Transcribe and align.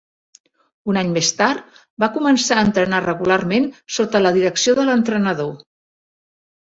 Un 0.93 0.97
any 1.01 1.09
més 1.17 1.27
tard 1.41 1.77
va 2.03 2.09
començar 2.17 2.57
a 2.61 2.65
entrenar 2.69 3.03
regularment 3.05 3.69
sota 3.99 4.23
la 4.27 4.33
direcció 4.39 4.75
de 4.81 4.87
l'entrenador. 4.89 5.53